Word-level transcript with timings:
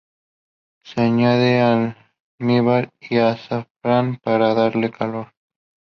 Se 0.83 0.99
añade 0.99 1.61
almíbar 2.41 2.89
y 3.01 3.19
azafrán 3.19 4.17
para 4.23 4.55
darle 4.55 4.89
color. 4.91 5.31